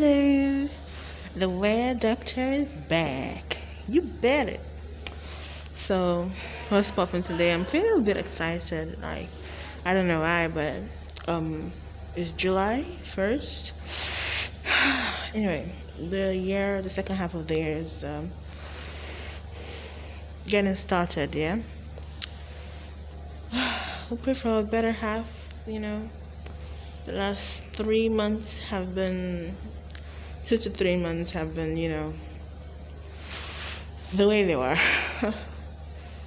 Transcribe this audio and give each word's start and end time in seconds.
Hello, 0.00 0.68
the 1.34 1.50
Weird 1.50 1.98
Doctor 1.98 2.52
is 2.52 2.68
back. 2.68 3.60
You 3.88 4.02
bet 4.02 4.48
it. 4.48 4.60
So, 5.74 6.30
what's 6.68 6.92
popping 6.92 7.24
today? 7.24 7.52
I'm 7.52 7.64
feeling 7.64 7.98
a 7.98 8.02
bit 8.02 8.16
excited. 8.16 9.02
Like, 9.02 9.26
I 9.84 9.94
don't 9.94 10.06
know 10.06 10.20
why, 10.20 10.46
but 10.46 10.82
um, 11.26 11.72
it's 12.14 12.30
July 12.30 12.84
1st. 13.16 13.72
anyway, 15.34 15.72
the 15.98 16.32
year, 16.32 16.80
the 16.80 16.90
second 16.90 17.16
half 17.16 17.34
of 17.34 17.48
the 17.48 17.56
year 17.56 17.78
is 17.78 18.04
um, 18.04 18.30
getting 20.46 20.76
started, 20.76 21.34
yeah? 21.34 21.58
we 24.10 24.16
pray 24.18 24.34
for 24.34 24.60
a 24.60 24.62
better 24.62 24.92
half, 24.92 25.26
you 25.66 25.80
know. 25.80 26.08
The 27.08 27.14
last 27.14 27.62
three 27.72 28.10
months 28.10 28.58
have 28.68 28.94
been, 28.94 29.56
two 30.48 30.56
to 30.56 30.70
three 30.70 30.96
months 30.96 31.30
have 31.30 31.54
been, 31.54 31.76
you 31.76 31.90
know, 31.90 32.14
the 34.14 34.26
way 34.26 34.44
they 34.44 34.56
were. 34.56 34.78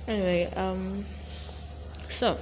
anyway, 0.07 0.45
um, 0.55 1.03
so 2.07 2.37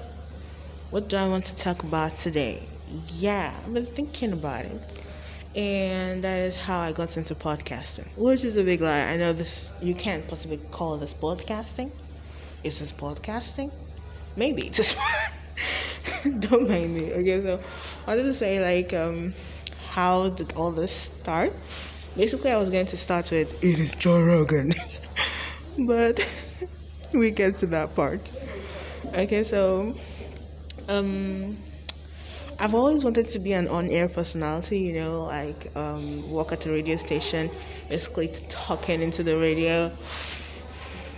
what 0.90 1.08
do 1.08 1.16
I 1.16 1.26
want 1.30 1.46
to 1.46 1.55
talk 1.55 1.84
about 1.84 2.18
today? 2.18 2.68
Yeah, 3.08 3.58
I've 3.64 3.74
been 3.74 3.86
thinking 3.86 4.34
about 4.34 4.66
it. 4.66 4.82
And 5.55 6.22
that 6.22 6.40
is 6.40 6.58
how 6.58 6.80
I 6.80 6.92
got 6.92 7.16
into 7.16 7.34
podcasting, 7.34 8.08
which 8.18 8.44
is 8.44 8.58
a 8.58 8.64
big 8.64 8.82
lie. 8.82 9.05
I 9.05 9.16
know 9.16 9.32
this, 9.32 9.72
you 9.82 9.96
can't 9.96 10.27
possibly 10.27 10.58
call 10.72 10.98
this 10.98 11.14
podcasting. 11.14 11.91
Is 12.66 12.80
this 12.80 12.91
podcasting? 12.91 13.72
Maybe 14.36 14.68
it's 14.68 14.96
don't 16.40 16.68
mind 16.68 16.94
me. 16.94 17.14
Okay, 17.14 17.41
so 17.41 17.62
I 18.05 18.18
to 18.18 18.34
say 18.34 18.60
like 18.60 18.93
um 18.93 19.34
how 20.00 20.30
did 20.30 20.54
all 20.54 20.72
this 20.72 20.94
start? 21.22 21.52
Basically 22.16 22.52
I 22.52 22.58
was 22.64 22.70
going 22.70 22.86
to 22.86 22.96
start 22.96 23.32
with 23.32 23.50
it 23.62 23.80
is 23.86 23.98
Joe 23.98 24.22
Rogan. 24.24 24.74
but 25.92 26.16
we 27.14 27.32
get 27.32 27.58
to 27.58 27.66
that 27.76 27.96
part. 27.96 28.32
Okay, 29.24 29.44
so 29.44 29.94
um 30.88 31.58
I've 32.62 32.76
always 32.80 33.04
wanted 33.04 33.27
to 33.36 33.40
be 33.40 33.52
an 33.62 33.68
on-air 33.68 34.08
personality, 34.08 34.80
you 34.88 34.94
know, 35.02 35.16
like 35.40 35.62
um, 35.76 36.04
work 36.30 36.52
at 36.54 36.66
a 36.66 36.72
radio 36.72 36.98
station, 36.98 37.50
basically 37.90 38.27
talking 38.50 39.02
into 39.02 39.22
the 39.24 39.38
radio 39.38 39.92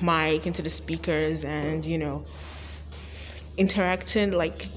mic, 0.01 0.45
into 0.45 0.61
the 0.67 0.73
speakers, 0.81 1.43
and 1.43 1.85
you 1.85 1.99
know, 2.03 2.25
interacting 3.57 4.31
like 4.43 4.69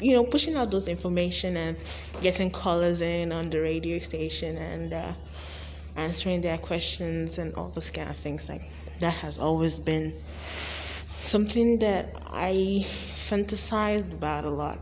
you 0.00 0.14
know 0.14 0.24
pushing 0.24 0.54
out 0.56 0.70
those 0.70 0.88
information 0.88 1.56
and 1.56 1.76
getting 2.22 2.50
callers 2.50 3.00
in 3.00 3.32
on 3.32 3.50
the 3.50 3.60
radio 3.60 3.98
station 3.98 4.56
and 4.56 4.92
uh, 4.92 5.12
answering 5.96 6.40
their 6.40 6.58
questions 6.58 7.38
and 7.38 7.54
all 7.54 7.70
those 7.70 7.90
kind 7.90 8.08
of 8.10 8.16
things. 8.16 8.48
Like 8.48 8.62
that 9.00 9.14
has 9.14 9.38
always 9.38 9.78
been 9.80 10.14
something 11.20 11.78
that 11.80 12.14
i 12.26 12.86
fantasized 13.28 14.12
about 14.12 14.44
a 14.44 14.50
lot. 14.50 14.78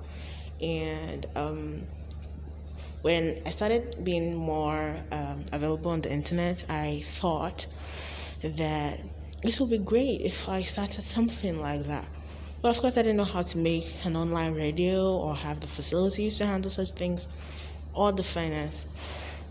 And 0.61 1.27
um, 1.35 1.83
when 3.07 3.41
i 3.47 3.51
started 3.51 3.97
being 4.03 4.35
more 4.35 4.97
um, 5.13 5.45
available 5.53 5.93
on 5.93 6.01
the 6.01 6.11
internet 6.11 6.65
i 6.69 7.05
thought 7.21 7.67
that 8.43 8.99
this 9.45 9.61
would 9.61 9.71
be 9.71 9.79
great 9.79 10.21
if 10.23 10.49
i 10.49 10.61
started 10.63 11.05
something 11.05 11.61
like 11.61 11.87
that 11.87 12.09
but 12.67 12.75
of 12.75 12.81
course, 12.83 12.97
I 12.97 13.03
didn't 13.03 13.19
know 13.19 13.23
how 13.23 13.43
to 13.43 13.59
make 13.59 13.95
an 14.03 14.17
online 14.17 14.53
radio 14.55 15.19
or 15.19 15.37
have 15.37 15.61
the 15.61 15.69
facilities 15.69 16.37
to 16.39 16.47
handle 16.47 16.69
such 16.69 16.91
things 16.91 17.29
or 17.95 18.11
the 18.11 18.25
finance. 18.25 18.87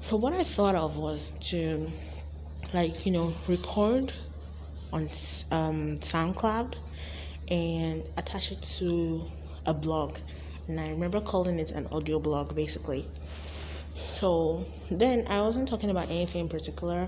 So, 0.01 0.17
what 0.17 0.33
I 0.33 0.43
thought 0.43 0.75
of 0.75 0.97
was 0.97 1.31
to, 1.51 1.93
like, 2.73 3.05
you 3.05 3.13
know, 3.13 3.33
record 3.47 4.11
on 4.91 5.03
um, 5.49 5.95
SoundCloud 5.99 6.75
and 7.47 8.03
attach 8.17 8.51
it 8.51 8.61
to 8.79 9.23
a 9.65 9.73
blog. 9.73 10.17
And 10.67 10.77
I 10.77 10.89
remember 10.89 11.21
calling 11.21 11.57
it 11.57 11.71
an 11.71 11.87
audio 11.93 12.19
blog 12.19 12.53
basically. 12.53 13.07
So 13.95 14.65
then 14.91 15.23
I 15.29 15.39
wasn't 15.39 15.69
talking 15.69 15.89
about 15.89 16.09
anything 16.09 16.41
in 16.41 16.49
particular. 16.49 17.07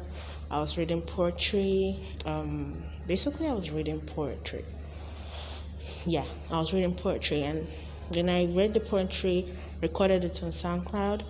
I 0.50 0.62
was 0.62 0.78
reading 0.78 1.02
poetry. 1.02 2.00
Um, 2.24 2.82
basically, 3.06 3.50
I 3.50 3.54
was 3.54 3.72
reading 3.72 4.00
poetry 4.00 4.64
yeah, 6.08 6.26
I 6.50 6.60
was 6.60 6.74
reading 6.74 6.96
poetry 6.96 7.44
and 7.44 7.68
then 8.10 8.30
I 8.30 8.46
read 8.46 8.74
the 8.74 8.80
poetry, 8.80 9.54
recorded 9.82 10.24
it 10.24 10.42
on 10.42 10.52
SoundCloud, 10.52 11.24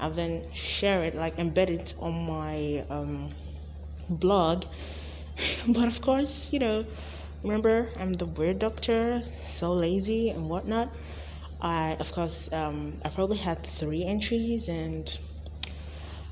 and 0.00 0.16
then 0.16 0.42
share 0.52 1.02
it, 1.02 1.14
like 1.14 1.36
embed 1.36 1.68
it 1.68 1.94
on 2.00 2.14
my 2.26 2.84
um, 2.90 3.34
blog. 4.08 4.64
But 5.68 5.88
of 5.88 6.00
course, 6.00 6.52
you 6.52 6.58
know, 6.60 6.84
remember 7.42 7.88
I'm 8.00 8.12
the 8.14 8.26
weird 8.26 8.58
doctor, 8.60 9.22
so 9.52 9.72
lazy 9.72 10.30
and 10.30 10.48
whatnot. 10.48 10.92
I, 11.60 11.96
of 12.00 12.12
course, 12.12 12.48
um, 12.52 12.98
I 13.04 13.10
probably 13.10 13.38
had 13.38 13.64
three 13.64 14.04
entries 14.04 14.68
and 14.68 15.06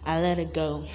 I 0.04 0.20
let 0.20 0.38
it 0.38 0.52
go. 0.54 0.86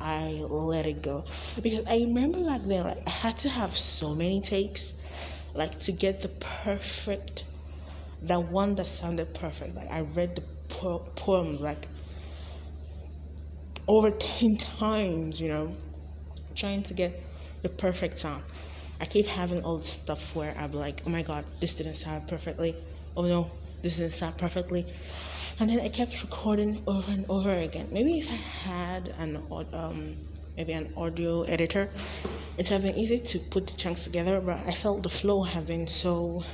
I 0.00 0.44
let 0.48 0.86
it 0.86 1.02
go 1.02 1.24
because 1.62 1.84
I 1.86 1.98
remember 1.98 2.44
back 2.44 2.62
then, 2.64 2.84
like 2.84 3.02
I 3.06 3.10
had 3.10 3.38
to 3.40 3.48
have 3.48 3.76
so 3.76 4.14
many 4.14 4.40
takes 4.40 4.92
like 5.54 5.78
to 5.80 5.92
get 5.92 6.22
the 6.22 6.28
perfect 6.28 7.44
the 8.22 8.38
one 8.38 8.76
that 8.76 8.86
sounded 8.86 9.34
perfect. 9.34 9.74
Like 9.74 9.90
i 9.90 10.00
read 10.00 10.36
the 10.36 10.42
po- 10.68 11.04
poem 11.16 11.56
like 11.58 11.88
over 13.88 14.10
10 14.10 14.56
times 14.56 15.40
you 15.40 15.48
know 15.48 15.74
trying 16.54 16.82
to 16.84 16.94
get 16.94 17.20
the 17.62 17.68
perfect 17.68 18.18
sound. 18.20 18.42
I 19.00 19.06
keep 19.06 19.26
having 19.26 19.62
all 19.64 19.78
this 19.78 19.88
stuff 19.88 20.34
where 20.36 20.54
i'm 20.58 20.72
like 20.72 21.02
oh 21.06 21.10
my 21.10 21.22
god 21.22 21.44
this 21.60 21.74
didn't 21.74 21.96
sound 21.96 22.28
perfectly. 22.28 22.76
Oh 23.16 23.24
no 23.24 23.50
this 23.82 23.96
didn't 23.96 24.14
sound 24.14 24.38
perfectly. 24.38 24.86
And 25.58 25.68
then 25.68 25.80
i 25.80 25.88
kept 25.88 26.22
recording 26.22 26.82
over 26.86 27.10
and 27.10 27.26
over 27.28 27.50
again. 27.50 27.88
Maybe 27.92 28.18
if 28.20 28.28
i 28.30 28.34
had 28.34 29.12
an 29.18 29.42
um 29.72 30.16
maybe 30.56 30.72
an 30.72 30.92
audio 30.96 31.42
editor, 31.42 31.88
it 32.58 32.68
have 32.68 32.82
been 32.82 32.96
easy 32.96 33.18
to 33.18 33.38
put 33.38 33.66
the 33.66 33.76
chunks 33.76 34.04
together, 34.04 34.40
but 34.40 34.58
I 34.66 34.74
felt 34.74 35.02
the 35.02 35.08
flow 35.08 35.42
have 35.42 35.66
been 35.66 35.86
so 35.86 36.44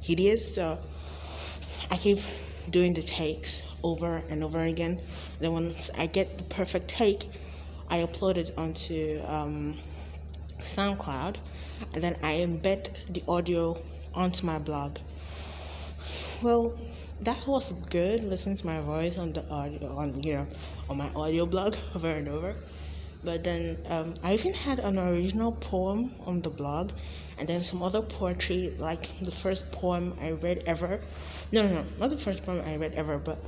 hideous. 0.00 0.54
So 0.54 0.78
I 1.90 1.96
keep 1.96 2.20
doing 2.70 2.94
the 2.94 3.02
takes 3.02 3.62
over 3.82 4.22
and 4.28 4.44
over 4.44 4.60
again. 4.60 5.00
Then 5.40 5.52
once 5.52 5.90
I 5.96 6.06
get 6.06 6.38
the 6.38 6.44
perfect 6.44 6.88
take, 6.88 7.28
I 7.88 7.98
upload 7.98 8.36
it 8.36 8.52
onto 8.56 9.20
um, 9.26 9.78
SoundCloud, 10.60 11.36
and 11.92 12.04
then 12.04 12.16
I 12.22 12.34
embed 12.34 12.90
the 13.08 13.24
audio 13.26 13.82
onto 14.14 14.46
my 14.46 14.58
blog. 14.58 14.98
Well, 16.42 16.78
that 17.22 17.46
was 17.46 17.72
good 17.90 18.24
listening 18.24 18.56
to 18.56 18.66
my 18.66 18.80
voice 18.80 19.18
on 19.18 19.32
the 19.34 19.46
audio 19.50 19.94
on 19.94 20.22
you 20.22 20.32
know 20.32 20.46
on 20.88 20.96
my 20.96 21.10
audio 21.14 21.44
blog 21.44 21.76
over 21.94 22.08
and 22.08 22.28
over 22.28 22.54
but 23.24 23.44
then 23.44 23.78
um, 23.86 24.14
I 24.22 24.34
even 24.34 24.54
had 24.54 24.78
an 24.80 24.98
original 24.98 25.52
poem 25.52 26.14
on 26.26 26.42
the 26.42 26.50
blog, 26.50 26.92
and 27.38 27.48
then 27.48 27.62
some 27.62 27.82
other 27.82 28.02
poetry, 28.02 28.74
like 28.78 29.08
the 29.20 29.30
first 29.32 29.70
poem 29.72 30.14
I 30.20 30.32
read 30.32 30.62
ever. 30.66 31.00
No, 31.52 31.62
no, 31.62 31.74
no, 31.74 31.84
not 31.98 32.10
the 32.10 32.18
first 32.18 32.44
poem 32.44 32.62
I 32.66 32.76
read 32.76 32.94
ever, 32.94 33.18
but 33.18 33.42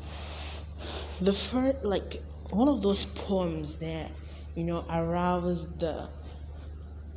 the 1.21 1.33
first, 1.33 1.85
like 1.85 2.23
one 2.51 2.69
of 2.69 2.83
those 2.83 3.05
poems 3.07 3.77
that 3.77 4.11
you 4.55 4.65
know 4.65 4.85
aroused 4.91 5.81
the, 5.81 6.09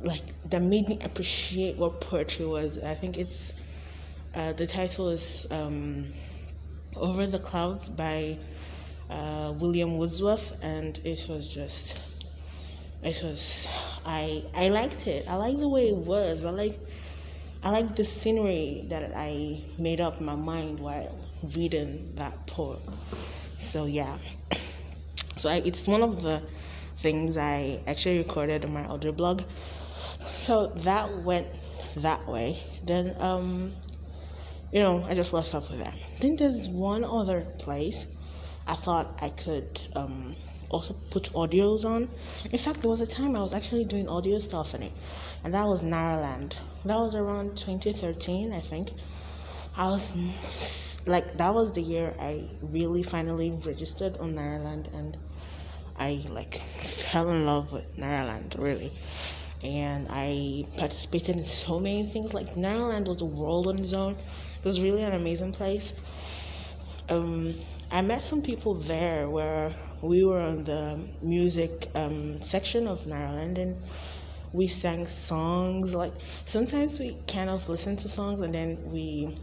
like 0.00 0.22
that 0.50 0.62
made 0.62 0.88
me 0.88 0.98
appreciate 1.02 1.76
what 1.78 2.00
poetry 2.00 2.46
was. 2.46 2.78
I 2.78 2.94
think 2.94 3.18
it's 3.18 3.52
uh, 4.34 4.52
the 4.54 4.66
title 4.66 5.10
is 5.10 5.46
um, 5.50 6.14
"Over 6.96 7.26
the 7.26 7.38
Clouds" 7.38 7.88
by 7.90 8.38
uh, 9.10 9.54
William 9.60 9.98
Wordsworth, 9.98 10.52
and 10.62 10.98
it 11.04 11.26
was 11.28 11.48
just 11.48 12.00
it 13.02 13.22
was 13.22 13.68
I 14.04 14.44
I 14.54 14.68
liked 14.68 15.06
it. 15.06 15.26
I 15.28 15.36
like 15.36 15.58
the 15.58 15.68
way 15.68 15.88
it 15.88 15.96
was. 15.96 16.44
I 16.44 16.50
like 16.50 16.80
I 17.62 17.70
like 17.70 17.96
the 17.96 18.04
scenery 18.04 18.86
that 18.90 19.12
I 19.14 19.64
made 19.78 20.00
up 20.00 20.20
my 20.20 20.34
mind 20.36 20.80
while 20.80 21.18
reading 21.54 22.12
that 22.16 22.46
poem. 22.46 22.80
So 23.60 23.86
yeah. 23.86 24.18
So 25.38 25.50
I, 25.50 25.56
it's 25.56 25.86
one 25.86 26.02
of 26.02 26.22
the 26.22 26.42
things 27.02 27.36
I 27.36 27.82
actually 27.86 28.16
recorded 28.18 28.64
on 28.64 28.72
my 28.72 28.86
audio 28.86 29.12
blog. 29.12 29.42
So 30.38 30.68
that 30.76 31.24
went 31.24 31.46
that 31.96 32.26
way. 32.26 32.62
Then 32.82 33.14
um 33.18 33.74
you 34.72 34.80
know, 34.80 35.04
I 35.04 35.14
just 35.14 35.32
lost 35.34 35.54
off 35.54 35.70
with 35.70 35.80
that. 35.80 35.94
Then 36.20 36.36
there's 36.36 36.68
one 36.68 37.04
other 37.04 37.42
place 37.58 38.06
I 38.66 38.76
thought 38.76 39.18
I 39.20 39.28
could 39.28 39.80
um 39.94 40.36
also 40.70 40.94
put 41.10 41.30
audios 41.32 41.84
on. 41.84 42.08
In 42.50 42.58
fact, 42.58 42.80
there 42.82 42.90
was 42.90 43.00
a 43.00 43.06
time 43.06 43.36
I 43.36 43.42
was 43.42 43.54
actually 43.54 43.84
doing 43.84 44.08
audio 44.08 44.38
stuff 44.38 44.74
in 44.74 44.82
it, 44.82 44.92
and 45.44 45.54
that 45.54 45.66
was 45.66 45.80
Nairaland. 45.80 46.56
That 46.84 46.98
was 46.98 47.14
around 47.14 47.56
2013, 47.56 48.52
I 48.52 48.60
think. 48.60 48.92
I 49.76 49.88
was 49.88 50.12
like, 51.06 51.36
that 51.36 51.54
was 51.54 51.72
the 51.72 51.82
year 51.82 52.14
I 52.18 52.48
really 52.62 53.02
finally 53.02 53.50
registered 53.64 54.16
on 54.18 54.34
Nairaland, 54.34 54.92
and 54.94 55.16
I 55.98 56.24
like 56.30 56.62
fell 57.10 57.30
in 57.30 57.46
love 57.46 57.72
with 57.72 57.96
Nairaland 57.96 58.58
really. 58.58 58.92
And 59.62 60.06
I 60.10 60.66
participated 60.76 61.38
in 61.38 61.46
so 61.46 61.80
many 61.80 62.08
things. 62.10 62.34
Like 62.34 62.54
Naraland 62.54 63.08
was 63.08 63.22
a 63.22 63.24
world 63.24 63.66
on 63.66 63.78
its 63.78 63.92
own. 63.92 64.12
It 64.12 64.64
was 64.64 64.80
really 64.80 65.02
an 65.02 65.14
amazing 65.14 65.52
place. 65.52 65.92
Um, 67.08 67.54
I 67.90 68.02
met 68.02 68.24
some 68.24 68.42
people 68.42 68.74
there 68.74 69.30
where 69.30 69.74
we 70.02 70.24
were 70.24 70.40
on 70.40 70.64
the 70.64 70.98
music 71.22 71.88
um, 71.94 72.40
section 72.40 72.86
of 72.86 73.00
Nairaland 73.04 73.58
and 73.58 73.76
we 74.52 74.68
sang 74.68 75.06
songs. 75.06 75.94
Like 75.94 76.14
sometimes 76.44 76.98
we 77.00 77.16
kind 77.26 77.50
of 77.50 77.68
listen 77.68 77.96
to 77.98 78.08
songs 78.08 78.40
and 78.42 78.54
then 78.54 78.78
we 78.84 79.38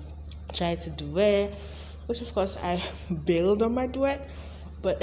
try 0.54 0.76
to 0.76 0.90
duet, 0.92 1.54
which 2.08 2.22
of 2.22 2.34
course 2.34 2.56
I 2.62 2.84
build 3.26 3.62
on 3.62 3.74
my 3.74 3.88
duet, 3.88 4.30
but 4.82 5.02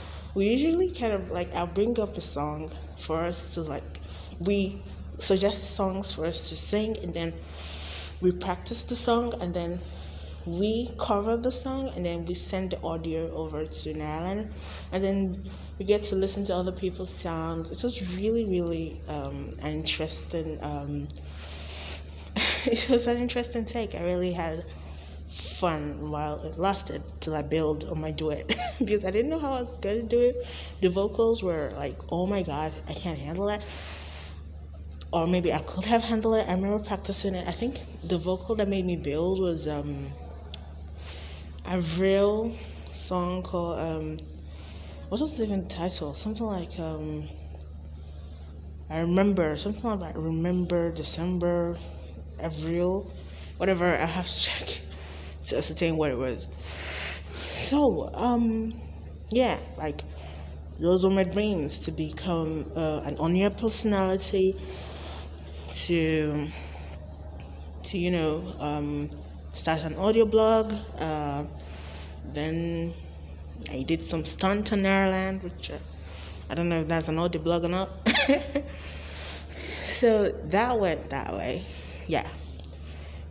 we 0.34 0.46
usually 0.48 0.90
kind 0.92 1.12
of 1.12 1.30
like 1.30 1.54
I'll 1.54 1.66
bring 1.66 1.98
up 2.00 2.16
a 2.16 2.20
song 2.20 2.70
for 2.98 3.22
us 3.22 3.54
to 3.54 3.62
like 3.62 4.00
we 4.38 4.82
suggest 5.18 5.74
songs 5.76 6.12
for 6.12 6.24
us 6.26 6.48
to 6.48 6.56
sing 6.56 6.96
and 7.02 7.14
then 7.14 7.32
we 8.20 8.32
practice 8.32 8.82
the 8.84 8.96
song 8.96 9.34
and 9.40 9.54
then 9.54 9.80
we 10.46 10.90
cover 10.98 11.36
the 11.36 11.52
song 11.52 11.90
and 11.94 12.04
then 12.04 12.24
we 12.24 12.34
send 12.34 12.70
the 12.70 12.82
audio 12.82 13.30
over 13.32 13.64
to 13.64 13.94
Nairaland 13.94 14.50
and 14.90 15.04
then 15.04 15.44
we 15.78 15.84
get 15.84 16.04
to 16.04 16.16
listen 16.16 16.44
to 16.46 16.54
other 16.54 16.72
people's 16.72 17.14
sounds. 17.14 17.70
It 17.70 17.82
was 17.82 18.16
really, 18.16 18.44
really 18.44 19.00
um, 19.08 19.54
an 19.60 19.72
interesting. 19.72 20.58
Um, 20.62 21.08
it 22.64 22.88
was 22.88 23.06
an 23.06 23.18
interesting 23.18 23.64
take. 23.64 23.94
I 23.94 24.02
really 24.02 24.32
had 24.32 24.64
fun 25.58 26.10
while 26.10 26.42
it 26.42 26.58
lasted 26.58 27.02
till 27.20 27.34
I 27.34 27.42
build 27.42 27.84
on 27.84 28.00
my 28.00 28.10
duet 28.10 28.54
because 28.78 29.04
I 29.04 29.10
didn't 29.10 29.30
know 29.30 29.38
how 29.38 29.52
I 29.52 29.62
was 29.62 29.78
going 29.78 30.02
to 30.02 30.08
do 30.08 30.20
it. 30.20 30.46
The 30.80 30.90
vocals 30.90 31.42
were 31.42 31.70
like, 31.76 31.98
oh 32.10 32.26
my 32.26 32.42
god, 32.42 32.72
I 32.88 32.94
can't 32.94 33.18
handle 33.18 33.46
that. 33.46 33.62
Or 35.12 35.26
maybe 35.26 35.52
I 35.52 35.60
could 35.62 35.84
have 35.84 36.02
handled 36.02 36.36
it. 36.36 36.48
I 36.48 36.52
remember 36.54 36.78
practicing 36.82 37.34
it. 37.34 37.46
I 37.46 37.52
think 37.52 37.80
the 38.02 38.18
vocal 38.18 38.56
that 38.56 38.68
made 38.68 38.84
me 38.84 38.96
build 38.96 39.40
was 39.40 39.68
um, 39.68 40.08
a 41.66 41.80
real 41.98 42.52
song 42.92 43.42
called 43.42 43.78
um, 43.78 44.18
what 45.08 45.20
was 45.20 45.40
even 45.40 45.68
title? 45.68 46.14
Something 46.14 46.46
like 46.46 46.78
um, 46.78 47.28
I 48.88 49.00
remember 49.00 49.56
something 49.56 49.82
like 49.98 50.16
remember 50.16 50.92
December, 50.92 51.76
Avril, 52.40 53.10
whatever. 53.56 53.86
I 53.96 54.06
have 54.06 54.26
to 54.28 54.38
check 54.46 54.80
to 55.46 55.58
ascertain 55.58 55.96
what 55.96 56.10
it 56.10 56.18
was. 56.18 56.46
So 57.50 58.10
um, 58.14 58.74
yeah, 59.30 59.58
like 59.76 60.02
those 60.80 61.04
were 61.04 61.10
my 61.10 61.24
dreams 61.24 61.78
to 61.80 61.92
become 61.92 62.70
uh, 62.76 63.02
an 63.04 63.16
on-air 63.18 63.50
personality, 63.50 64.56
to 65.68 66.48
to 67.84 67.98
you 67.98 68.10
know 68.10 68.42
um, 68.58 69.10
start 69.52 69.80
an 69.82 69.96
audio 69.96 70.24
blog. 70.26 70.72
Uh, 70.98 71.44
then 72.24 72.94
I 73.70 73.82
did 73.82 74.02
some 74.02 74.24
stunt 74.24 74.72
on 74.72 74.82
Nairaland, 74.82 75.42
which 75.42 75.70
uh, 75.70 75.78
I 76.50 76.54
don't 76.54 76.68
know 76.68 76.80
if 76.80 76.88
that's 76.88 77.08
an 77.08 77.18
audio 77.18 77.40
blog 77.42 77.64
or 77.64 77.68
not. 77.68 77.90
so 79.98 80.30
that 80.44 80.78
went 80.78 81.10
that 81.10 81.32
way, 81.34 81.64
yeah. 82.06 82.26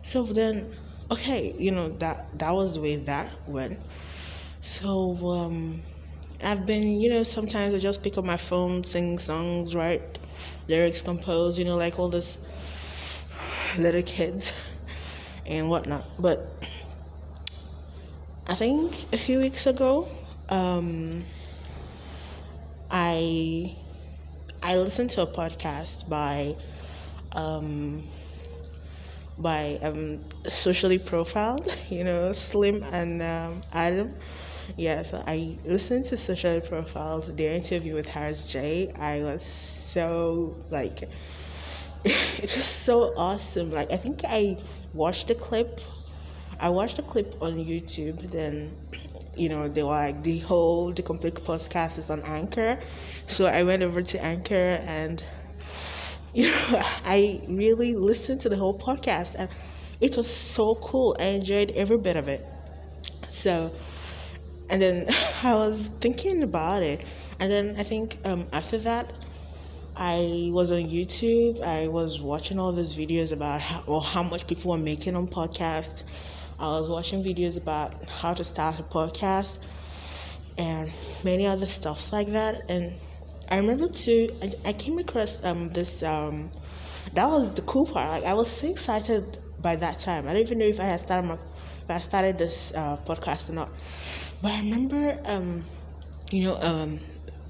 So 0.02 0.24
then, 0.24 0.74
okay, 1.10 1.54
you 1.58 1.70
know 1.70 1.88
that 1.98 2.26
that 2.38 2.52
was 2.52 2.74
the 2.74 2.80
way 2.80 2.96
that 2.96 3.30
went. 3.46 3.78
So 4.62 5.16
um, 5.26 5.82
I've 6.42 6.66
been, 6.66 7.00
you 7.00 7.10
know, 7.10 7.22
sometimes 7.22 7.74
I 7.74 7.78
just 7.78 8.02
pick 8.02 8.18
up 8.18 8.24
my 8.24 8.36
phone, 8.36 8.84
sing 8.84 9.18
songs, 9.18 9.74
write 9.74 10.18
lyrics, 10.68 11.02
compose, 11.02 11.58
you 11.58 11.64
know, 11.64 11.76
like 11.76 11.98
all 11.98 12.08
this 12.10 12.38
little 13.78 14.02
kids 14.02 14.52
and 15.46 15.68
whatnot. 15.68 16.04
But 16.18 16.62
I 18.46 18.54
think 18.54 19.12
a 19.12 19.18
few 19.18 19.38
weeks 19.38 19.66
ago, 19.66 20.08
um, 20.48 21.24
I 22.90 23.76
I 24.62 24.76
listened 24.76 25.10
to 25.10 25.22
a 25.22 25.26
podcast 25.26 26.08
by 26.08 26.56
um, 27.32 28.04
by 29.38 29.78
um, 29.82 30.20
socially 30.46 30.98
profiled, 30.98 31.76
you 31.88 32.04
know, 32.04 32.32
Slim 32.32 32.84
and 32.92 33.22
um, 33.22 33.62
Adam. 33.72 34.14
Yeah, 34.76 35.02
so 35.02 35.22
I 35.26 35.58
listened 35.64 36.04
to 36.06 36.16
socially 36.16 36.60
profiled 36.60 37.36
their 37.36 37.54
interview 37.54 37.94
with 37.94 38.06
Harris 38.06 38.44
J. 38.44 38.92
I 38.98 39.22
was 39.22 39.44
so 39.44 40.56
like 40.70 41.02
it 42.04 42.40
was 42.56 42.64
so 42.64 43.12
awesome. 43.16 43.70
Like 43.70 43.92
I 43.92 43.96
think 43.96 44.22
I 44.28 44.58
watched 44.92 45.28
the 45.28 45.34
clip. 45.34 45.80
I 46.60 46.68
watched 46.70 46.96
the 46.96 47.02
clip 47.02 47.36
on 47.40 47.56
YouTube. 47.56 48.30
Then, 48.30 48.76
you 49.36 49.48
know, 49.48 49.68
they 49.68 49.82
were 49.82 49.90
like 49.90 50.22
the 50.22 50.38
whole 50.38 50.92
the 50.92 51.02
complete 51.02 51.34
podcast 51.36 51.98
is 51.98 52.10
on 52.10 52.22
Anchor. 52.22 52.78
So 53.26 53.46
I 53.46 53.62
went 53.64 53.82
over 53.82 54.02
to 54.02 54.22
Anchor 54.24 54.80
and 54.86 55.24
you 56.34 56.44
know 56.50 56.82
I 57.04 57.42
really 57.48 57.94
listened 57.94 58.40
to 58.42 58.48
the 58.48 58.56
whole 58.56 58.78
podcast 58.78 59.34
and 59.36 59.48
it 60.00 60.16
was 60.16 60.32
so 60.34 60.76
cool. 60.76 61.16
I 61.18 61.24
enjoyed 61.26 61.72
every 61.72 61.98
bit 61.98 62.16
of 62.16 62.28
it. 62.28 62.46
So 63.30 63.72
and 64.68 64.80
then 64.80 65.06
I 65.42 65.54
was 65.54 65.90
thinking 66.00 66.42
about 66.42 66.82
it, 66.82 67.04
and 67.38 67.50
then 67.50 67.74
I 67.78 67.82
think 67.84 68.18
um, 68.24 68.46
after 68.52 68.78
that, 68.78 69.12
I 69.96 70.48
was 70.52 70.70
on 70.70 70.82
YouTube. 70.82 71.60
I 71.60 71.88
was 71.88 72.20
watching 72.20 72.58
all 72.58 72.72
these 72.72 72.96
videos 72.96 73.30
about 73.30 73.60
how, 73.60 74.00
how 74.00 74.22
much 74.22 74.46
people 74.46 74.70
were 74.70 74.78
making 74.78 75.14
on 75.16 75.28
podcasts. 75.28 76.02
I 76.58 76.66
was 76.80 76.88
watching 76.88 77.22
videos 77.22 77.56
about 77.56 78.08
how 78.08 78.32
to 78.32 78.42
start 78.44 78.78
a 78.78 78.84
podcast 78.84 79.58
and 80.56 80.90
many 81.24 81.46
other 81.46 81.66
stuffs 81.66 82.12
like 82.12 82.28
that. 82.28 82.62
And 82.70 82.94
I 83.48 83.58
remember 83.58 83.88
too, 83.88 84.30
I, 84.40 84.52
I 84.64 84.72
came 84.72 84.98
across 84.98 85.44
um, 85.44 85.70
this. 85.70 86.02
Um, 86.02 86.50
that 87.14 87.26
was 87.26 87.52
the 87.52 87.62
cool 87.62 87.86
part. 87.86 88.10
Like 88.10 88.24
I 88.24 88.32
was 88.34 88.50
so 88.50 88.70
excited 88.70 89.38
by 89.60 89.76
that 89.76 90.00
time. 90.00 90.26
I 90.26 90.32
don't 90.32 90.42
even 90.42 90.58
know 90.58 90.66
if 90.66 90.80
I 90.80 90.84
had 90.84 91.00
started 91.00 91.26
my, 91.26 91.34
if 91.34 91.90
I 91.90 91.98
started 91.98 92.38
this 92.38 92.72
uh, 92.74 92.96
podcast 92.98 93.50
or 93.50 93.52
not. 93.52 93.70
But 94.40 94.52
I 94.52 94.58
remember, 94.58 95.18
um, 95.24 95.64
you 96.30 96.44
know, 96.44 96.56
um, 96.62 97.00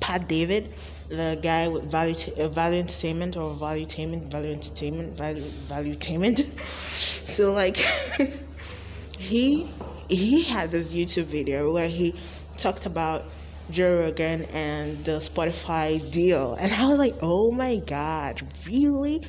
Pat 0.00 0.26
David 0.26 0.75
the 1.16 1.38
guy 1.42 1.69
with 1.69 1.90
value 1.90 2.14
uh, 2.38 2.49
value 2.49 2.81
entertainment 2.81 3.37
or 3.37 3.54
value 3.54 3.83
entertainment 3.83 4.31
value 4.31 4.52
entertainment 4.52 5.16
value 5.16 5.42
value 5.69 5.90
entertainment 5.92 6.40
so 7.37 7.52
like 7.52 7.76
he 9.19 9.71
he 10.09 10.42
had 10.45 10.71
this 10.71 10.92
youtube 10.92 11.26
video 11.26 11.73
where 11.73 11.88
he 11.88 12.14
talked 12.59 12.87
about 12.87 13.25
Joe 13.71 14.00
Rogan 14.00 14.45
and 14.47 15.04
the 15.04 15.19
Spotify 15.21 15.99
deal. 16.11 16.54
And 16.54 16.75
I 16.75 16.87
was 16.87 16.99
like 16.99 17.14
oh 17.23 17.50
my 17.52 17.76
god 17.87 18.42
really? 18.66 19.23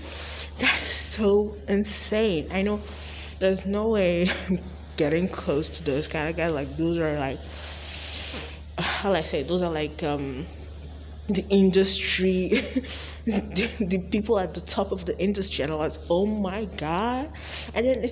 That's 0.60 0.88
so 0.88 1.56
insane. 1.68 2.48
I 2.52 2.64
know 2.64 2.82
there's 3.40 3.66
no 3.66 3.90
way 3.90 4.30
I'm 4.50 4.60
getting 4.98 5.28
close 5.30 5.70
to 5.70 5.84
those 5.84 6.08
kind 6.08 6.30
of 6.30 6.36
guys. 6.36 6.52
Like 6.52 6.76
those 6.78 6.98
are 7.00 7.18
like 7.18 7.40
how 8.78 9.14
I 9.14 9.22
say 9.22 9.44
those 9.44 9.62
are 9.62 9.72
like 9.72 10.02
um 10.04 10.46
the 11.30 11.46
industry, 11.50 12.50
the, 13.26 13.70
the, 13.80 14.00
people 14.00 14.38
at 14.40 14.54
the 14.54 14.62
top 14.62 14.92
of 14.92 15.06
the 15.06 15.18
industry, 15.20 15.64
and 15.64 15.72
I 15.72 15.76
was, 15.78 15.98
oh 16.10 16.26
my 16.26 16.66
god! 16.78 17.32
And 17.74 17.86
then, 17.86 18.12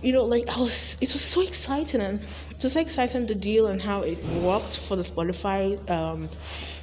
you 0.00 0.12
know, 0.12 0.24
like 0.24 0.48
I 0.48 0.60
was, 0.60 0.96
it 1.00 1.12
was 1.12 1.20
so 1.20 1.40
exciting, 1.40 2.00
and 2.00 2.20
it 2.50 2.62
was 2.62 2.72
so 2.72 2.80
exciting 2.80 3.26
the 3.26 3.34
deal 3.34 3.66
and 3.66 3.80
how 3.80 4.02
it 4.02 4.22
worked 4.42 4.78
for 4.86 4.96
the 4.96 5.02
Spotify 5.02 5.78
um, 5.90 6.28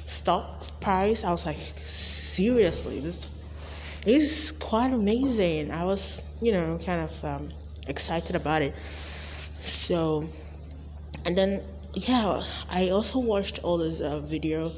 stock 0.06 0.80
price. 0.80 1.24
I 1.24 1.30
was 1.30 1.46
like, 1.46 1.58
seriously, 1.88 3.00
this 3.00 3.28
is 4.06 4.52
quite 4.52 4.92
amazing. 4.92 5.70
I 5.70 5.84
was, 5.84 6.20
you 6.42 6.52
know, 6.52 6.78
kind 6.84 7.08
of 7.08 7.24
um, 7.24 7.52
excited 7.88 8.36
about 8.36 8.62
it. 8.62 8.74
So, 9.64 10.28
and 11.24 11.36
then 11.36 11.62
yeah, 11.94 12.42
I 12.68 12.90
also 12.90 13.18
watched 13.18 13.60
all 13.62 13.78
this 13.78 14.00
uh, 14.00 14.20
video 14.20 14.72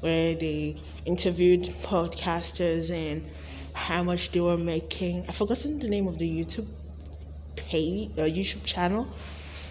where 0.00 0.34
they 0.34 0.76
interviewed 1.04 1.64
podcasters 1.82 2.90
and 2.90 3.24
how 3.72 4.02
much 4.02 4.32
they 4.32 4.40
were 4.40 4.56
making. 4.56 5.24
I've 5.28 5.36
forgotten 5.36 5.78
the 5.78 5.88
name 5.88 6.08
of 6.08 6.18
the 6.18 6.28
YouTube 6.28 6.66
page, 7.56 8.10
uh, 8.18 8.22
YouTube 8.22 8.64
channel 8.64 9.08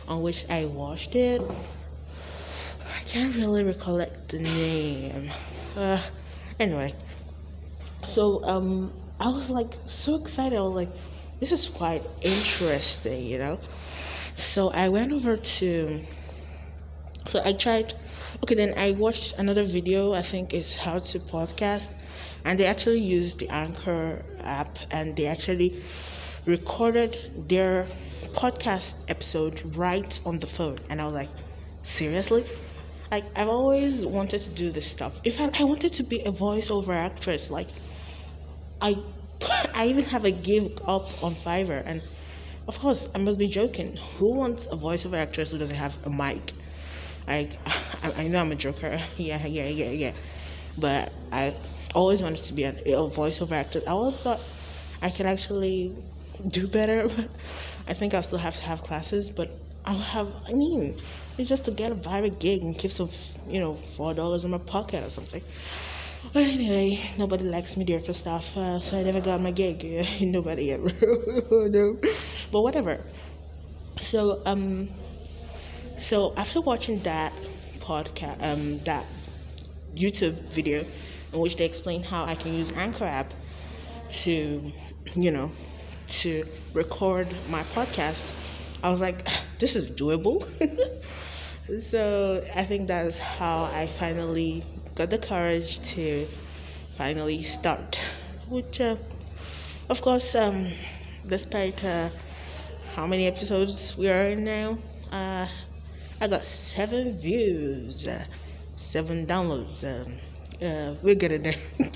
on 0.07 0.21
which 0.21 0.45
I 0.49 0.65
watched 0.65 1.15
it. 1.15 1.41
I 1.41 3.03
can't 3.05 3.35
really 3.35 3.63
recollect 3.63 4.29
the 4.29 4.39
name. 4.39 5.31
Uh, 5.75 6.01
anyway, 6.59 6.93
so 8.03 8.43
um, 8.43 8.93
I 9.19 9.29
was 9.29 9.49
like 9.49 9.73
so 9.87 10.15
excited. 10.15 10.57
I 10.57 10.61
was 10.61 10.75
like, 10.75 10.89
this 11.39 11.51
is 11.51 11.67
quite 11.67 12.03
interesting, 12.21 13.25
you 13.25 13.39
know. 13.39 13.59
So 14.37 14.69
I 14.69 14.89
went 14.89 15.11
over 15.11 15.37
to 15.37 16.01
So 17.27 17.41
I 17.45 17.53
tried. 17.53 17.93
Okay, 18.43 18.55
then 18.55 18.73
I 18.77 18.91
watched 18.91 19.33
another 19.37 19.63
video. 19.63 20.13
I 20.13 20.21
think 20.23 20.53
it's 20.53 20.75
how 20.75 20.99
to 20.99 21.19
podcast, 21.19 21.89
and 22.45 22.59
they 22.59 22.65
actually 22.65 22.99
used 22.99 23.39
the 23.39 23.49
Anchor 23.49 24.23
app, 24.41 24.79
and 24.91 25.15
they 25.15 25.25
actually 25.27 25.83
recorded 26.45 27.17
their 27.49 27.87
podcast 28.33 28.93
episode 29.07 29.61
right 29.75 30.19
on 30.25 30.39
the 30.39 30.47
phone. 30.47 30.79
And 30.89 31.01
I 31.01 31.05
was 31.05 31.13
like, 31.13 31.29
seriously? 31.83 32.45
Like 33.11 33.25
I've 33.35 33.49
always 33.49 34.05
wanted 34.05 34.39
to 34.41 34.49
do 34.51 34.71
this 34.71 34.87
stuff. 34.87 35.19
If 35.23 35.39
I, 35.39 35.49
I 35.59 35.63
wanted 35.63 35.93
to 35.93 36.03
be 36.03 36.21
a 36.21 36.31
voiceover 36.31 36.95
actress, 36.95 37.49
like 37.51 37.69
I, 38.81 38.95
I 39.73 39.87
even 39.87 40.05
have 40.05 40.23
a 40.25 40.31
gig 40.31 40.79
up 40.85 41.07
on 41.23 41.35
Fiverr, 41.35 41.83
and 41.85 42.01
of 42.67 42.77
course 42.79 43.07
I 43.13 43.17
must 43.19 43.39
be 43.39 43.47
joking. 43.47 43.97
Who 44.17 44.35
wants 44.37 44.65
a 44.67 44.77
voiceover 44.77 45.17
actress 45.17 45.51
who 45.51 45.57
doesn't 45.57 45.75
have 45.75 45.97
a 46.05 46.09
mic? 46.09 46.53
Like 47.27 47.57
I, 47.65 48.13
I 48.23 48.27
know 48.27 48.41
I'm 48.41 48.51
a 48.51 48.55
joker. 48.55 48.99
Yeah, 49.17 49.45
yeah, 49.45 49.67
yeah, 49.67 49.91
yeah. 49.91 50.11
But 50.77 51.11
I 51.31 51.55
always 51.93 52.21
wanted 52.21 52.43
to 52.45 52.53
be 52.53 52.63
a, 52.63 52.71
a 52.71 53.09
voiceover 53.09 53.53
actress. 53.53 53.83
I 53.87 53.91
always 53.91 54.17
thought 54.19 54.41
I 55.01 55.09
could 55.09 55.25
actually 55.25 55.95
do 56.47 56.67
better, 56.67 57.07
but 57.15 57.29
I 57.87 57.93
think 57.93 58.13
I'll 58.13 58.23
still 58.23 58.37
have 58.39 58.55
to 58.55 58.63
have 58.63 58.81
classes. 58.81 59.29
But 59.29 59.49
I'll 59.85 59.97
have, 59.99 60.27
I 60.47 60.53
mean, 60.53 60.99
it's 61.37 61.49
just 61.49 61.65
to 61.65 61.71
get 61.71 61.91
a 61.91 61.95
private 61.95 62.39
gig 62.39 62.61
and 62.63 62.77
keep 62.77 62.91
some, 62.91 63.09
you 63.47 63.59
know, 63.59 63.75
four 63.75 64.13
dollars 64.13 64.45
in 64.45 64.51
my 64.51 64.57
pocket 64.57 65.03
or 65.05 65.09
something. 65.09 65.41
But 66.33 66.43
anyway, 66.43 67.11
nobody 67.17 67.45
likes 67.45 67.77
me 67.77 67.85
there 67.85 67.99
for 67.99 68.13
stuff, 68.13 68.55
uh, 68.57 68.79
so 68.79 68.97
I 68.97 69.03
never 69.03 69.21
got 69.21 69.41
my 69.41 69.51
gig. 69.51 69.85
nobody 70.21 70.71
ever. 70.71 70.91
no. 71.69 71.97
But 72.51 72.61
whatever. 72.61 72.99
So 73.99 74.41
um, 74.45 74.89
so 75.97 76.33
after 76.37 76.61
watching 76.61 77.01
that 77.03 77.33
podcast, 77.79 78.37
um, 78.43 78.79
that 78.79 79.05
YouTube 79.95 80.35
video 80.53 80.83
in 81.33 81.39
which 81.39 81.55
they 81.57 81.65
explain 81.65 82.03
how 82.03 82.25
I 82.25 82.35
can 82.35 82.53
use 82.53 82.71
Anchor 82.73 83.05
app 83.05 83.33
to, 84.23 84.71
you 85.15 85.31
know, 85.31 85.51
to 86.07 86.45
record 86.73 87.33
my 87.49 87.63
podcast 87.63 88.31
I 88.85 88.91
was 88.91 89.01
like, 89.01 89.27
this 89.59 89.75
is 89.75 89.89
doable. 89.89 90.45
so 91.81 92.45
I 92.53 92.65
think 92.65 92.87
that's 92.87 93.17
how 93.17 93.63
I 93.63 93.89
finally 93.97 94.63
got 94.93 95.09
the 95.09 95.17
courage 95.17 95.79
to 95.93 96.27
finally 96.95 97.41
start. 97.41 97.99
Which, 98.47 98.79
uh, 98.79 98.97
of 99.89 100.01
course, 100.03 100.35
um, 100.35 100.71
despite 101.25 101.83
uh, 101.83 102.09
how 102.93 103.07
many 103.07 103.25
episodes 103.25 103.97
we 103.97 104.07
are 104.07 104.27
in 104.29 104.43
now, 104.43 104.77
uh, 105.11 105.47
I 106.21 106.27
got 106.27 106.45
seven 106.45 107.17
views, 107.17 108.07
uh, 108.07 108.25
seven 108.75 109.25
downloads. 109.25 109.83
Um, 109.83 110.13
uh, 110.61 110.95
we're 111.03 111.15
getting 111.15 111.43
there. 111.43 111.55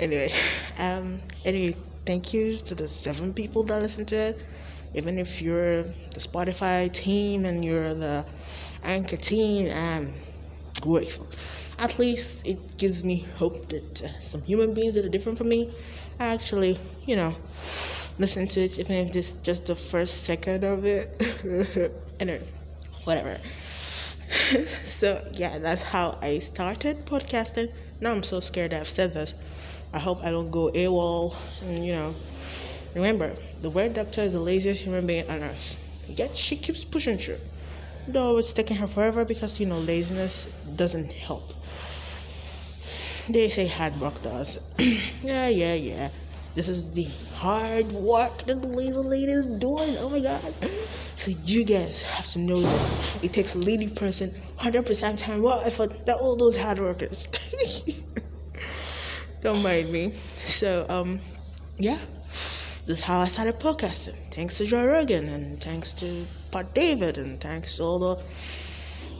anyway, 0.00 0.32
um, 0.78 1.20
anyway, 1.44 1.76
thank 2.06 2.32
you 2.32 2.56
to 2.58 2.74
the 2.74 2.88
seven 2.88 3.32
people 3.34 3.62
that 3.64 3.82
listened 3.82 4.08
to 4.08 4.16
it 4.16 4.38
even 4.96 5.18
if 5.18 5.42
you're 5.42 5.82
the 5.82 6.20
Spotify 6.20 6.90
team 6.92 7.44
and 7.44 7.64
you're 7.64 7.94
the 7.94 8.24
Anchor 8.82 9.18
team, 9.18 9.70
I'm 9.70 10.14
grateful. 10.80 11.26
At 11.78 11.98
least 11.98 12.46
it 12.46 12.78
gives 12.78 13.04
me 13.04 13.26
hope 13.36 13.68
that 13.68 14.02
uh, 14.02 14.20
some 14.20 14.42
human 14.42 14.72
beings 14.72 14.94
that 14.94 15.04
are 15.04 15.10
different 15.10 15.36
from 15.36 15.50
me 15.50 15.74
actually, 16.18 16.78
you 17.04 17.16
know, 17.16 17.34
listen 18.18 18.48
to 18.48 18.60
it, 18.60 18.78
even 18.78 19.08
if 19.08 19.14
it's 19.14 19.32
just 19.42 19.66
the 19.66 19.76
first 19.76 20.24
second 20.24 20.64
of 20.64 20.84
it. 20.86 21.92
anyway, 22.20 22.42
whatever. 23.06 23.38
so 24.84 25.22
yeah, 25.32 25.58
that's 25.58 25.82
how 25.82 26.18
I 26.22 26.40
started 26.40 27.06
podcasting. 27.06 27.68
Now 28.00 28.12
I'm 28.12 28.22
so 28.22 28.40
scared 28.40 28.74
I've 28.74 28.88
said 28.88 29.14
this. 29.14 29.34
I 29.92 29.98
hope 29.98 30.22
I 30.24 30.30
don't 30.30 30.50
go 30.50 30.70
AWOL 30.74 31.34
and 31.62 31.84
you 31.86 31.92
know 31.92 32.14
Remember, 32.94 33.36
the 33.62 33.70
weird 33.70 33.94
doctor 33.94 34.22
is 34.22 34.32
the 34.32 34.40
laziest 34.40 34.82
human 34.82 35.06
being 35.06 35.28
on 35.30 35.42
earth. 35.42 35.78
Yet 36.08 36.36
she 36.36 36.56
keeps 36.56 36.84
pushing 36.84 37.18
through. 37.18 37.38
Though 38.08 38.38
it's 38.38 38.52
taking 38.52 38.78
her 38.78 38.86
forever 38.88 39.24
because, 39.24 39.60
you 39.60 39.66
know, 39.66 39.78
laziness 39.78 40.48
doesn't 40.76 41.12
help. 41.12 41.52
They 43.28 43.50
say 43.50 43.68
hard 43.68 44.00
work 44.00 44.20
does. 44.22 44.58
yeah, 44.78 45.46
yeah, 45.48 45.74
yeah. 45.74 46.08
This 46.56 46.68
is 46.68 46.90
the 46.92 47.04
hard 47.34 47.92
work 47.92 48.44
that 48.46 48.62
the 48.62 48.68
lazy 48.68 48.92
lady 48.96 49.32
is 49.32 49.46
doing. 49.46 49.96
Oh 49.98 50.08
my 50.10 50.20
god. 50.20 50.54
So 51.14 51.30
you 51.30 51.64
guys 51.64 52.02
have 52.02 52.26
to 52.28 52.38
know 52.38 52.60
that 52.60 53.18
it 53.22 53.32
takes 53.32 53.54
a 53.54 53.58
leading 53.58 53.94
person 53.94 54.34
100% 54.58 55.18
time, 55.18 55.40
more 55.40 55.60
effort 55.64 56.06
than 56.06 56.16
all 56.16 56.36
those 56.36 56.56
hard 56.56 56.80
workers. 56.80 57.28
Don't 59.42 59.62
mind 59.62 59.92
me. 59.92 60.14
So, 60.48 60.86
um, 60.88 61.20
yeah 61.78 61.98
this 62.86 63.00
is 63.00 63.04
how 63.04 63.18
I 63.18 63.26
started 63.26 63.58
podcasting. 63.58 64.14
Thanks 64.30 64.58
to 64.58 64.64
Joe 64.64 64.86
Rogan 64.86 65.28
and 65.28 65.60
thanks 65.60 65.92
to 65.94 66.24
Pat 66.52 66.72
David 66.72 67.18
and 67.18 67.40
thanks 67.40 67.76
to 67.76 67.82
all 67.82 67.98
the 67.98 68.22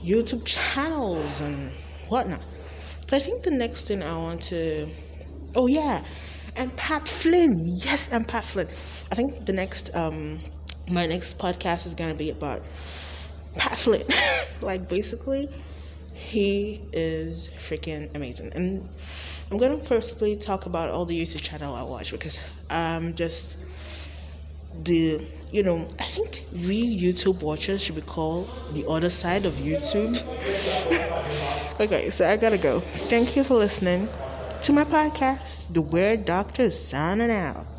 YouTube 0.01 0.45
channels 0.45 1.41
and 1.41 1.73
whatnot. 2.07 2.41
I 3.11 3.19
think 3.19 3.43
the 3.43 3.51
next 3.51 3.87
thing 3.87 4.01
I 4.01 4.15
want 4.15 4.41
to 4.43 4.89
oh 5.53 5.67
yeah, 5.67 6.05
and 6.57 6.75
Pat 6.75 7.07
Flynn. 7.07 7.59
Yes, 7.59 8.09
and 8.11 8.27
Pat 8.27 8.45
Flynn. 8.45 8.67
I 9.11 9.15
think 9.15 9.45
the 9.45 9.53
next 9.53 9.95
um 9.95 10.39
my 10.89 11.05
next 11.05 11.37
podcast 11.37 11.85
is 11.85 11.93
gonna 11.93 12.15
be 12.15 12.29
about 12.29 12.61
Pat 13.55 13.77
Flynn. 13.77 14.05
like 14.61 14.87
basically 14.87 15.49
he 16.13 16.81
is 16.91 17.49
freaking 17.67 18.13
amazing. 18.15 18.51
And 18.53 18.89
I'm 19.51 19.57
gonna 19.57 19.83
firstly 19.83 20.35
talk 20.35 20.65
about 20.65 20.89
all 20.89 21.05
the 21.05 21.19
YouTube 21.21 21.41
channel 21.41 21.75
I 21.75 21.83
watch 21.83 22.11
because 22.11 22.39
I'm 22.69 23.15
just 23.15 23.55
the 24.83 25.25
you 25.51 25.63
know 25.63 25.87
I 25.99 26.05
think 26.05 26.43
we 26.51 26.99
YouTube 26.99 27.41
watchers 27.41 27.81
should 27.81 27.95
be 27.95 28.01
called 28.01 28.49
the 28.73 28.87
other 28.87 29.09
side 29.09 29.45
of 29.45 29.53
YouTube. 29.55 30.17
okay, 31.79 32.09
so 32.09 32.27
I 32.27 32.37
gotta 32.37 32.57
go. 32.57 32.81
Thank 33.09 33.35
you 33.35 33.43
for 33.43 33.55
listening 33.55 34.09
to 34.63 34.73
my 34.73 34.83
podcast. 34.83 35.73
The 35.73 35.81
Weird 35.81 36.25
Doctor 36.25 36.69
signing 36.69 37.31
out. 37.31 37.76